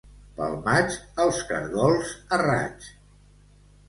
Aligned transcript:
Pel 0.37 0.53
maig, 0.67 0.95
els 1.25 1.41
caragols 1.51 2.13
a 2.39 2.39
raig. 2.45 2.89